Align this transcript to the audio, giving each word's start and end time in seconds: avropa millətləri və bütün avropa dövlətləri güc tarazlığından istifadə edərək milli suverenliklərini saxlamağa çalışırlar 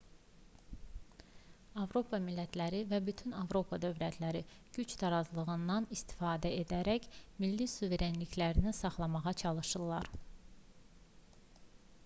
avropa 1.81 2.19
millətləri 2.27 2.77
və 2.93 2.99
bütün 3.09 3.35
avropa 3.41 3.77
dövlətləri 3.83 4.41
güc 4.77 4.95
tarazlığından 5.01 5.87
istifadə 5.97 6.51
edərək 6.63 7.05
milli 7.45 7.69
suverenliklərini 7.75 8.73
saxlamağa 8.79 9.35
çalışırlar 9.43 10.09